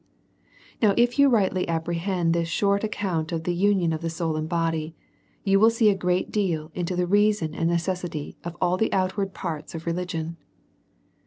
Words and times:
Now, 0.81 0.95
if 0.97 1.19
you 1.19 1.29
rightly 1.29 1.67
apprehend 1.69 2.33
this 2.33 2.47
short 2.47 2.83
account 2.83 3.31
of 3.31 3.43
the 3.43 3.53
union 3.53 3.93
of 3.93 4.01
the 4.01 4.09
soul 4.09 4.35
and 4.35 4.49
body, 4.49 4.95
you 5.43 5.59
will 5.59 5.69
see 5.69 5.91
a 5.91 5.95
great 5.95 6.31
deal 6.31 6.71
into 6.73 6.95
the 6.95 7.05
reason 7.05 7.53
and 7.53 7.69
necessity 7.69 8.35
of 8.43 8.57
all 8.59 8.77
the 8.77 8.91
outward 8.91 9.35
parts 9.35 9.75
of 9.75 9.85
religion. 9.85 10.37